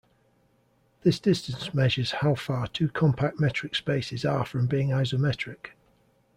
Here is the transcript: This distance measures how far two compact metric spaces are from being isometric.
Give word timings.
This 1.03 1.19
distance 1.19 1.75
measures 1.75 2.11
how 2.11 2.33
far 2.33 2.65
two 2.65 2.89
compact 2.89 3.39
metric 3.39 3.75
spaces 3.75 4.25
are 4.25 4.47
from 4.47 4.65
being 4.65 4.89
isometric. 4.89 5.73